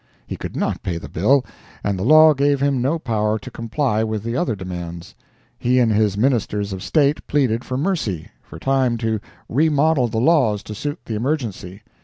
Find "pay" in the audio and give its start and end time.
0.81-0.97